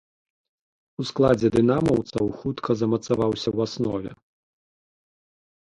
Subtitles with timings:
[1.03, 4.11] У складзе дынамаўцаў хутка замацаваўся ў аснове.